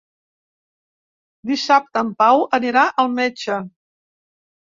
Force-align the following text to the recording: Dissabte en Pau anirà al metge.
Dissabte 1.49 2.03
en 2.05 2.09
Pau 2.23 2.43
anirà 2.59 2.85
al 3.03 3.13
metge. 3.19 3.59